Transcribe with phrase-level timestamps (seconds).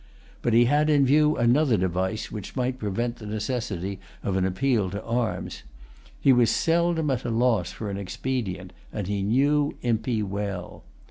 [0.41, 4.89] But he had in view another device which might prevent the necessity of an appeal
[4.89, 5.61] to arms.
[6.19, 10.83] He was seldom at a loss for an expedient; and he knew Impey well.